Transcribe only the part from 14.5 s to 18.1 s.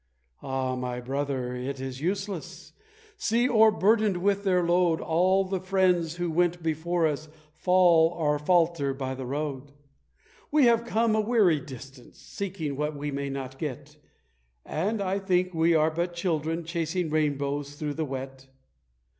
And I think we are but children, chasing rainbows through the